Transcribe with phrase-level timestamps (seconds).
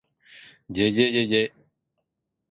[0.71, 1.53] ｗ じぇじぇじぇじぇ ｗ